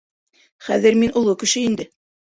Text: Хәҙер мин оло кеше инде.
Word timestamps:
Хәҙер 0.69 0.97
мин 1.03 1.13
оло 1.23 1.37
кеше 1.45 1.63
инде. 1.67 1.91